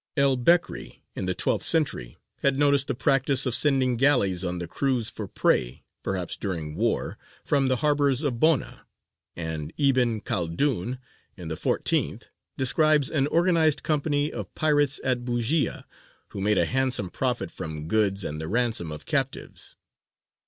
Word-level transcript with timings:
El 0.17 0.35
Bekrī, 0.35 1.01
in 1.15 1.27
the 1.27 1.35
twelfth 1.35 1.63
century, 1.63 2.17
had 2.41 2.57
noticed 2.57 2.87
the 2.87 2.95
practice 2.95 3.45
of 3.45 3.53
sending 3.53 3.97
galleys 3.97 4.43
on 4.43 4.57
the 4.57 4.65
cruise 4.67 5.11
for 5.11 5.27
prey 5.27 5.83
(perhaps 6.01 6.35
during 6.35 6.73
war) 6.73 7.19
from 7.45 7.67
the 7.67 7.75
harbours 7.85 8.23
of 8.23 8.39
Bona; 8.39 8.87
and 9.35 9.71
Ibn 9.77 10.21
Khaldūn, 10.21 10.97
in 11.37 11.47
the 11.49 11.55
fourteenth, 11.55 12.29
describes 12.57 13.11
an 13.11 13.27
organized 13.27 13.83
company 13.83 14.31
of 14.31 14.51
pirates 14.55 14.99
at 15.03 15.23
Bujēya, 15.23 15.83
who 16.29 16.41
made 16.41 16.57
a 16.57 16.65
handsome 16.65 17.11
profit 17.11 17.51
from 17.51 17.87
goods 17.87 18.23
and 18.23 18.41
the 18.41 18.47
ransom 18.47 18.91
of 18.91 19.05
captives. 19.05 19.75